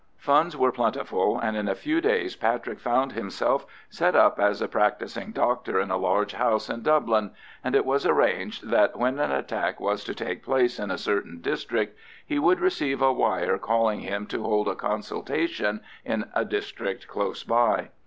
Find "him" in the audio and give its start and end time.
13.99-14.25